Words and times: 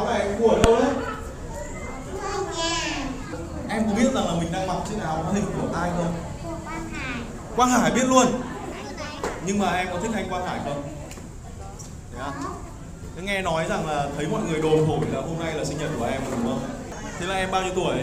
áo 0.00 0.14
này 0.14 0.20
em 0.20 0.40
mua 0.40 0.48
ở 0.48 0.62
đâu 0.62 0.76
đấy? 0.76 0.90
Em 3.68 3.88
có 3.88 3.94
biết 3.94 4.12
rằng 4.14 4.26
là 4.26 4.34
mình 4.40 4.52
đang 4.52 4.66
mặc 4.66 4.76
chiếc 4.88 4.96
áo 5.04 5.24
có 5.26 5.32
hình 5.32 5.44
của 5.60 5.78
ai 5.78 5.90
không? 5.96 6.14
Quang 7.56 7.70
Hải 7.70 7.90
biết 7.90 8.04
luôn. 8.04 8.26
Nhưng 9.46 9.58
mà 9.58 9.70
em 9.70 9.88
có 9.92 9.98
thích 10.02 10.10
anh 10.14 10.28
Quang 10.28 10.46
Hải 10.46 10.60
không? 10.64 10.82
Thế 12.14 12.20
à? 12.20 12.32
Thế 13.16 13.22
nghe 13.22 13.42
nói 13.42 13.66
rằng 13.68 13.88
là 13.88 14.08
thấy 14.16 14.26
mọi 14.26 14.40
người 14.42 14.62
đồn 14.62 14.86
thổi 14.86 14.98
là 15.12 15.20
hôm 15.20 15.38
nay 15.44 15.54
là 15.54 15.64
sinh 15.64 15.78
nhật 15.78 15.90
của 15.98 16.04
em 16.04 16.20
đúng 16.30 16.44
không? 16.44 16.60
Thế 17.18 17.26
là 17.26 17.34
em 17.34 17.50
bao 17.50 17.62
nhiêu 17.62 17.72
tuổi? 17.74 17.96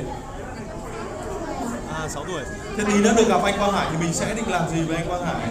À 1.94 2.08
6 2.10 2.24
tuổi. 2.24 2.42
Thế 2.78 2.84
tí 2.84 3.02
nữa 3.02 3.14
được 3.18 3.28
gặp 3.28 3.44
anh 3.44 3.58
Quang 3.58 3.72
Hải 3.72 3.88
thì 3.92 3.98
mình 3.98 4.14
sẽ 4.14 4.34
định 4.34 4.50
làm 4.50 4.70
gì 4.70 4.84
với 4.84 4.98
anh 4.98 5.08
Quang 5.08 5.26
Hải? 5.26 5.48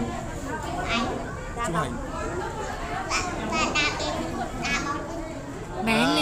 Chụp 1.67 1.77
ảnh. 1.77 1.93
Bé 2.13 2.16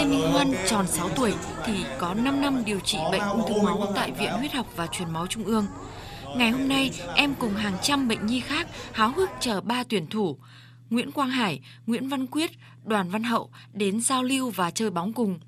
Lê 0.05 0.11
Minh 0.11 0.31
Huân 0.31 0.53
tròn 0.67 0.87
6 0.87 1.09
tuổi 1.09 1.33
thì 1.65 1.73
có 1.99 2.13
5 2.13 2.41
năm 2.41 2.65
điều 2.65 2.79
trị 2.79 2.97
bệnh 3.11 3.21
ung 3.21 3.41
thư 3.47 3.61
máu 3.61 3.91
tại 3.95 4.11
Viện 4.11 4.31
Huyết 4.31 4.53
học 4.53 4.67
và 4.75 4.87
Truyền 4.87 5.09
máu 5.09 5.27
Trung 5.27 5.43
ương. 5.43 5.65
Ngày 6.37 6.51
hôm 6.51 6.67
nay, 6.67 6.91
em 7.15 7.35
cùng 7.39 7.53
hàng 7.53 7.77
trăm 7.81 8.07
bệnh 8.07 8.25
nhi 8.25 8.39
khác 8.39 8.67
háo 8.91 9.11
hức 9.11 9.29
chờ 9.39 9.61
ba 9.61 9.83
tuyển 9.89 10.07
thủ 10.07 10.37
Nguyễn 10.89 11.11
Quang 11.11 11.29
Hải, 11.29 11.59
Nguyễn 11.87 12.09
Văn 12.09 12.27
Quyết, 12.27 12.51
Đoàn 12.83 13.09
Văn 13.09 13.23
Hậu 13.23 13.49
đến 13.73 14.01
giao 14.01 14.23
lưu 14.23 14.49
và 14.49 14.71
chơi 14.71 14.89
bóng 14.89 15.13
cùng. 15.13 15.39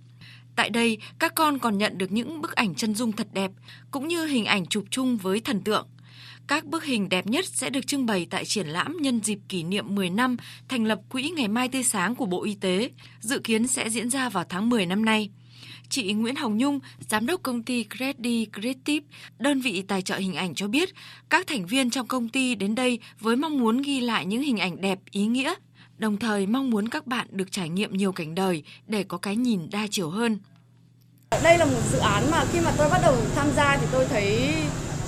Tại 0.55 0.69
đây, 0.69 0.97
các 1.19 1.35
con 1.35 1.59
còn 1.59 1.77
nhận 1.77 1.97
được 1.97 2.11
những 2.11 2.41
bức 2.41 2.55
ảnh 2.55 2.75
chân 2.75 2.95
dung 2.95 3.11
thật 3.11 3.27
đẹp, 3.33 3.51
cũng 3.91 4.07
như 4.07 4.25
hình 4.25 4.45
ảnh 4.45 4.65
chụp 4.65 4.83
chung 4.89 5.17
với 5.17 5.39
thần 5.39 5.61
tượng. 5.61 5.87
Các 6.47 6.65
bức 6.65 6.83
hình 6.83 7.09
đẹp 7.09 7.27
nhất 7.27 7.45
sẽ 7.45 7.69
được 7.69 7.87
trưng 7.87 8.05
bày 8.05 8.27
tại 8.29 8.45
triển 8.45 8.67
lãm 8.67 8.97
nhân 9.01 9.19
dịp 9.23 9.39
kỷ 9.49 9.63
niệm 9.63 9.95
10 9.95 10.09
năm 10.09 10.37
thành 10.69 10.85
lập 10.85 10.99
Quỹ 11.09 11.29
Ngày 11.29 11.47
Mai 11.47 11.69
Tươi 11.69 11.83
Sáng 11.83 12.15
của 12.15 12.25
Bộ 12.25 12.43
Y 12.43 12.55
tế, 12.55 12.89
dự 13.19 13.39
kiến 13.39 13.67
sẽ 13.67 13.89
diễn 13.89 14.09
ra 14.09 14.29
vào 14.29 14.43
tháng 14.49 14.69
10 14.69 14.85
năm 14.85 15.05
nay. 15.05 15.29
Chị 15.89 16.13
Nguyễn 16.13 16.35
Hồng 16.35 16.57
Nhung, 16.57 16.79
giám 17.09 17.25
đốc 17.25 17.43
công 17.43 17.63
ty 17.63 17.85
Credi 17.97 18.47
Creative, 18.53 19.05
đơn 19.39 19.61
vị 19.61 19.81
tài 19.81 20.01
trợ 20.01 20.17
hình 20.17 20.33
ảnh 20.33 20.55
cho 20.55 20.67
biết, 20.67 20.89
các 21.29 21.47
thành 21.47 21.65
viên 21.65 21.89
trong 21.89 22.07
công 22.07 22.29
ty 22.29 22.55
đến 22.55 22.75
đây 22.75 22.99
với 23.19 23.35
mong 23.35 23.59
muốn 23.59 23.81
ghi 23.81 23.99
lại 23.99 24.25
những 24.25 24.41
hình 24.41 24.57
ảnh 24.57 24.81
đẹp, 24.81 24.99
ý 25.11 25.25
nghĩa, 25.25 25.53
đồng 25.97 26.17
thời 26.17 26.47
mong 26.47 26.69
muốn 26.69 26.89
các 26.89 27.07
bạn 27.07 27.27
được 27.31 27.51
trải 27.51 27.69
nghiệm 27.69 27.97
nhiều 27.97 28.11
cảnh 28.11 28.35
đời 28.35 28.63
để 28.87 29.03
có 29.03 29.17
cái 29.17 29.35
nhìn 29.35 29.69
đa 29.71 29.87
chiều 29.91 30.09
hơn. 30.09 30.39
Đây 31.43 31.57
là 31.57 31.65
một 31.65 31.81
dự 31.91 31.97
án 31.97 32.31
mà 32.31 32.45
khi 32.51 32.59
mà 32.59 32.73
tôi 32.77 32.89
bắt 32.89 32.99
đầu 33.03 33.15
tham 33.35 33.47
gia 33.55 33.77
thì 33.77 33.87
tôi 33.91 34.05
thấy 34.05 34.53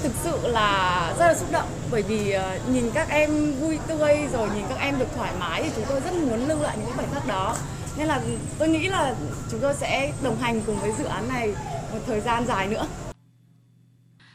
thực 0.03 0.11
sự 0.23 0.47
là 0.47 1.13
rất 1.19 1.27
là 1.27 1.35
xúc 1.35 1.51
động 1.51 1.67
bởi 1.91 2.01
vì 2.01 2.31
ờ, 2.31 2.59
nhìn 2.73 2.83
các 2.93 3.09
em 3.09 3.53
vui 3.59 3.79
tươi 3.87 4.17
rồi 4.33 4.49
nhìn 4.55 4.65
các 4.69 4.77
em 4.79 4.99
được 4.99 5.07
thoải 5.15 5.33
mái 5.39 5.63
thì 5.63 5.69
chúng 5.75 5.85
tôi 5.89 5.99
rất 5.99 6.13
muốn 6.13 6.47
lưu 6.47 6.61
lại 6.61 6.77
những 6.77 6.85
cái 6.85 6.95
khoảnh 6.95 7.13
khắc 7.13 7.27
đó. 7.27 7.55
Nên 7.97 8.07
là 8.07 8.21
tôi 8.57 8.69
nghĩ 8.69 8.87
là 8.87 9.15
chúng 9.51 9.59
tôi 9.59 9.73
sẽ 9.73 10.13
đồng 10.23 10.37
hành 10.39 10.61
cùng 10.65 10.79
với 10.79 10.91
dự 10.97 11.03
án 11.03 11.27
này 11.27 11.53
một 11.91 11.99
thời 12.07 12.21
gian 12.21 12.45
dài 12.47 12.67
nữa. 12.67 12.87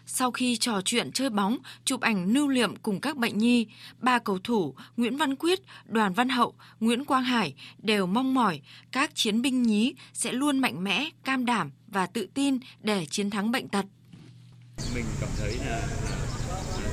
Sau 0.07 0.31
khi 0.31 0.57
trò 0.57 0.81
chuyện 0.85 1.12
chơi 1.12 1.31
bóng, 1.31 1.59
chụp 1.85 2.01
ảnh 2.01 2.33
lưu 2.33 2.48
niệm 2.48 2.77
cùng 2.77 3.01
các 3.01 3.17
bệnh 3.17 3.39
nhi, 3.39 3.67
ba 3.98 4.19
cầu 4.19 4.39
thủ 4.39 4.75
Nguyễn 4.97 5.17
Văn 5.17 5.37
Quyết, 5.37 5.61
Đoàn 5.87 6.12
Văn 6.12 6.29
Hậu, 6.29 6.55
Nguyễn 6.81 7.05
Quang 7.05 7.25
Hải 7.25 7.55
đều 7.79 8.07
mong 8.07 8.35
mỏi 8.35 8.61
các 8.92 9.15
chiến 9.15 9.42
binh 9.42 9.62
nhí 9.62 9.95
sẽ 10.12 10.33
luôn 10.33 10.59
mạnh 10.59 10.85
mẽ, 10.85 11.09
cam 11.25 11.47
đảm 11.47 11.70
và 11.89 12.07
tự 12.07 12.27
tin 12.35 12.59
để 12.81 13.07
chiến 13.07 13.31
thắng 13.31 13.51
bệnh 13.51 13.69
tật 13.69 13.85
mình 14.94 15.05
cảm 15.20 15.30
thấy 15.39 15.58
là, 15.67 15.80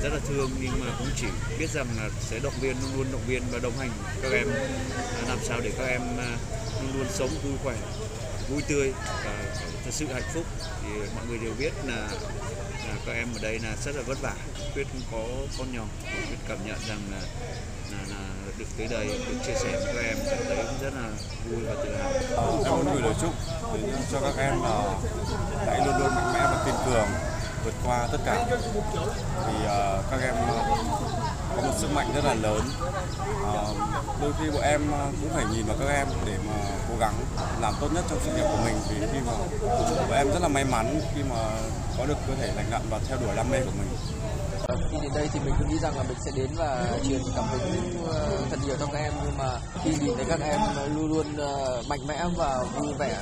rất 0.02 0.12
là 0.12 0.18
thương 0.28 0.50
nhưng 0.60 0.80
mà 0.80 0.86
cũng 0.98 1.08
chỉ 1.16 1.26
biết 1.58 1.70
rằng 1.74 1.86
là 1.96 2.08
sẽ 2.20 2.38
động 2.38 2.52
viên 2.60 2.76
luôn 2.82 2.96
luôn 2.96 3.06
động 3.12 3.22
viên 3.26 3.42
và 3.50 3.58
đồng 3.58 3.78
hành 3.78 3.90
các 4.22 4.32
em. 4.32 4.48
Làm 5.28 5.38
sao 5.42 5.60
để 5.60 5.72
các 5.78 5.84
em 5.84 6.00
à, 6.18 6.36
luôn 6.82 6.98
luôn 6.98 7.06
sống 7.10 7.30
vui 7.42 7.52
khỏe 7.62 7.74
vui 8.50 8.62
tươi 8.68 8.92
và 9.24 9.32
thật 9.84 9.90
sự 9.90 10.06
hạnh 10.12 10.30
phúc. 10.34 10.44
Thì 10.82 10.88
mọi 11.16 11.26
người 11.28 11.38
đều 11.38 11.52
biết 11.58 11.72
là, 11.86 12.08
là 12.88 12.94
các 13.06 13.12
em 13.12 13.28
ở 13.34 13.38
đây 13.42 13.58
là 13.58 13.76
rất 13.84 13.96
là 13.96 14.02
vất 14.06 14.18
vả 14.22 14.34
quyết 14.74 14.86
không 14.92 15.02
có 15.12 15.24
con 15.58 15.76
nhỏ. 15.76 15.84
Quyết 16.28 16.38
cảm 16.48 16.58
nhận 16.66 16.78
rằng 16.88 17.00
là 17.10 17.20
là, 17.92 17.98
là 18.08 18.24
được 18.58 18.66
tới 18.78 18.86
đây 18.86 19.06
được 19.06 19.36
chia 19.46 19.54
sẻ 19.54 19.80
với 19.84 19.94
các 19.94 20.02
em 20.02 20.16
cảm 20.30 20.38
thấy 20.46 20.56
cũng 20.56 20.82
rất 20.82 20.92
là 20.94 21.10
vui 21.50 21.60
và 21.66 21.84
tự 21.84 21.96
hào. 21.96 22.12
Em 22.64 22.72
muốn 22.72 22.94
gửi 22.94 23.02
lời 23.02 23.14
chúc 23.20 23.34
đến 23.74 23.96
cho 24.12 24.20
các 24.20 24.34
em 24.36 24.62
là 24.62 24.94
hãy 25.66 25.86
luôn 25.86 25.98
luôn 25.98 26.14
mạnh 26.14 26.32
mẽ 26.32 26.40
và 26.40 26.62
kiên 26.64 26.74
cường 26.86 27.08
vượt 27.64 27.74
qua 27.86 28.08
tất 28.12 28.18
cả. 28.24 28.46
Vì 29.46 29.54
uh, 29.64 29.68
ờ, 29.68 30.02
các 30.10 30.20
em 30.22 30.34
ờ, 30.48 30.64
có 31.56 31.62
một 31.62 31.74
sức 31.78 31.88
mạnh 31.94 32.12
rất 32.14 32.24
là 32.24 32.34
lớn. 32.34 32.60
Uh, 33.42 33.76
đôi 34.20 34.32
khi 34.40 34.50
bọn 34.50 34.62
em 34.62 34.82
cũng 35.20 35.30
phải 35.34 35.44
nhìn 35.52 35.66
vào 35.66 35.76
các 35.80 35.88
em 35.88 36.06
để 36.26 36.38
mà 36.48 36.54
cố 36.88 36.94
gắng 37.00 37.14
làm 37.60 37.74
tốt 37.80 37.88
nhất 37.94 38.04
trong 38.10 38.18
sự 38.24 38.30
nghiệp 38.36 38.44
của 38.50 38.62
mình. 38.64 38.76
Vì 38.88 39.06
khi 39.12 39.18
mà 39.26 39.32
bọn 40.08 40.16
em 40.16 40.32
rất 40.32 40.42
là 40.42 40.48
may 40.48 40.64
mắn 40.64 41.00
khi 41.14 41.22
mà 41.22 41.36
có 41.98 42.06
được 42.06 42.16
cơ 42.26 42.34
thể 42.40 42.52
lành 42.56 42.70
lặn 42.70 42.82
và 42.90 42.98
theo 43.08 43.18
đuổi 43.20 43.36
đam 43.36 43.50
mê 43.50 43.60
của 43.60 43.72
mình. 43.78 43.88
Khi 44.90 44.98
đến 45.02 45.12
đây 45.14 45.28
thì 45.32 45.40
mình 45.40 45.54
cứ 45.58 45.64
nghĩ 45.68 45.78
rằng 45.78 45.96
là 45.96 46.02
mình 46.02 46.18
sẽ 46.24 46.30
đến 46.36 46.50
và 46.56 46.86
truyền 47.08 47.22
cảm 47.36 47.44
hứng 47.44 48.06
thật 48.50 48.56
nhiều 48.66 48.76
cho 48.80 48.86
các 48.92 48.98
em. 48.98 49.12
Nhưng 49.24 49.38
mà 49.38 49.58
khi 49.84 49.90
nhìn 50.00 50.16
thấy 50.16 50.24
các 50.28 50.40
em 50.40 50.60
luôn 50.94 51.08
luôn 51.08 51.26
mạnh 51.88 52.06
mẽ 52.06 52.24
và 52.36 52.64
vui 52.76 52.94
vẻ 52.98 53.16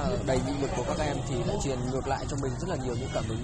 là 0.00 0.16
đầy 0.26 0.40
nghị 0.46 0.52
lực 0.60 0.70
của 0.76 0.84
các 0.88 0.98
em 0.98 1.16
thì 1.28 1.34
lại 1.46 1.56
truyền 1.64 1.78
ngược 1.92 2.08
lại 2.08 2.24
cho 2.30 2.36
mình 2.42 2.52
rất 2.60 2.68
là 2.68 2.76
nhiều 2.84 2.94
những 2.94 3.08
cảm 3.14 3.24
hứng. 3.28 3.42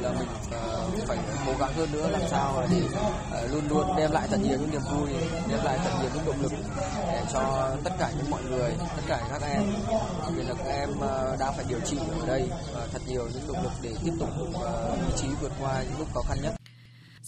Là 0.00 0.12
mình 0.12 0.28
uh, 0.48 1.08
phải 1.08 1.18
cố 1.46 1.52
gắng 1.58 1.72
hơn 1.76 1.92
nữa 1.92 2.08
làm 2.10 2.22
sao 2.30 2.62
để 2.70 2.82
uh, 2.84 3.52
luôn 3.52 3.68
luôn 3.68 3.96
đem 3.96 4.10
lại 4.12 4.28
thật 4.30 4.40
nhiều 4.42 4.58
những 4.60 4.70
niềm 4.70 4.80
vui 4.92 5.10
đem 5.48 5.64
lại 5.64 5.78
thật 5.84 5.90
nhiều 6.00 6.10
những 6.14 6.24
động 6.26 6.42
lực 6.42 6.52
để 7.08 7.22
cho 7.32 7.70
tất 7.84 7.90
cả 7.98 8.10
những 8.16 8.30
mọi 8.30 8.42
người 8.42 8.70
tất 8.96 9.02
cả 9.08 9.20
các 9.30 9.42
em 9.42 9.62
đặc 10.22 10.32
biệt 10.36 10.42
là 10.48 10.54
các 10.54 10.70
em 10.70 10.88
ờ, 11.00 11.30
uh, 11.32 11.40
đang 11.40 11.54
phải 11.56 11.64
điều 11.68 11.80
trị 11.80 11.96
ở 12.20 12.26
đây 12.26 12.50
và 12.74 12.86
thật 12.92 13.02
nhiều 13.06 13.28
những 13.34 13.46
động 13.48 13.62
lực 13.62 13.72
để 13.82 13.94
tiếp 14.04 14.12
tục 14.20 14.28
uh, 14.50 14.98
ý 15.06 15.12
chí 15.16 15.28
vượt 15.40 15.52
qua 15.60 15.82
những 15.82 15.98
lúc 15.98 16.08
khó 16.14 16.20
khăn 16.28 16.38
nhất. 16.42 16.67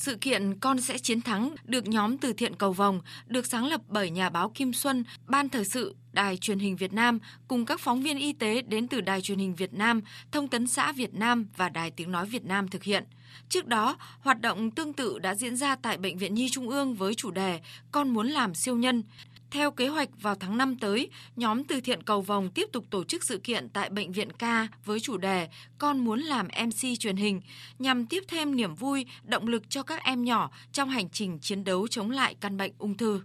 Sự 0.00 0.16
kiện 0.16 0.54
Con 0.60 0.80
sẽ 0.80 0.98
chiến 0.98 1.20
thắng 1.20 1.54
được 1.64 1.88
nhóm 1.88 2.18
từ 2.18 2.32
thiện 2.32 2.56
Cầu 2.56 2.72
Vồng 2.72 3.00
được 3.26 3.46
sáng 3.46 3.66
lập 3.66 3.80
bởi 3.88 4.10
nhà 4.10 4.30
báo 4.30 4.50
Kim 4.54 4.72
Xuân, 4.72 5.04
Ban 5.26 5.48
Thời 5.48 5.64
sự, 5.64 5.94
Đài 6.12 6.36
truyền 6.36 6.58
hình 6.58 6.76
Việt 6.76 6.92
Nam 6.92 7.18
cùng 7.48 7.66
các 7.66 7.80
phóng 7.80 8.02
viên 8.02 8.18
y 8.18 8.32
tế 8.32 8.62
đến 8.62 8.88
từ 8.88 9.00
Đài 9.00 9.20
truyền 9.20 9.38
hình 9.38 9.54
Việt 9.54 9.74
Nam, 9.74 10.00
Thông 10.32 10.48
tấn 10.48 10.66
xã 10.66 10.92
Việt 10.92 11.14
Nam 11.14 11.46
và 11.56 11.68
Đài 11.68 11.90
Tiếng 11.90 12.12
Nói 12.12 12.26
Việt 12.26 12.44
Nam 12.44 12.68
thực 12.68 12.82
hiện. 12.82 13.04
Trước 13.48 13.66
đó, 13.66 13.96
hoạt 14.20 14.40
động 14.40 14.70
tương 14.70 14.92
tự 14.92 15.18
đã 15.18 15.34
diễn 15.34 15.56
ra 15.56 15.76
tại 15.76 15.98
Bệnh 15.98 16.18
viện 16.18 16.34
Nhi 16.34 16.48
Trung 16.50 16.68
ương 16.68 16.94
với 16.94 17.14
chủ 17.14 17.30
đề 17.30 17.60
Con 17.92 18.10
muốn 18.10 18.28
làm 18.28 18.54
siêu 18.54 18.76
nhân. 18.76 19.02
Theo 19.50 19.70
kế 19.70 19.88
hoạch 19.88 20.08
vào 20.22 20.34
tháng 20.34 20.58
5 20.58 20.76
tới, 20.76 21.08
nhóm 21.36 21.64
từ 21.64 21.80
thiện 21.80 22.02
Cầu 22.02 22.20
Vồng 22.20 22.50
tiếp 22.50 22.68
tục 22.72 22.84
tổ 22.90 23.04
chức 23.04 23.24
sự 23.24 23.38
kiện 23.38 23.68
tại 23.68 23.90
Bệnh 23.90 24.12
viện 24.12 24.30
K 24.32 24.42
với 24.84 25.00
chủ 25.00 25.16
đề 25.16 25.48
Con 25.78 26.04
muốn 26.04 26.20
làm 26.20 26.48
MC 26.66 26.98
truyền 26.98 27.16
hình 27.16 27.40
nhằm 27.78 28.06
tiếp 28.06 28.22
thêm 28.28 28.56
niềm 28.56 28.74
vui, 28.74 29.06
động 29.22 29.48
lực 29.48 29.70
cho 29.70 29.82
các 29.82 30.02
em 30.02 30.24
nhỏ 30.24 30.50
trong 30.72 30.90
hành 30.90 31.08
trình 31.10 31.38
chiến 31.38 31.64
đấu 31.64 31.88
chống 31.88 32.10
lại 32.10 32.36
căn 32.40 32.56
bệnh 32.56 32.72
ung 32.78 32.96
thư. 32.96 33.20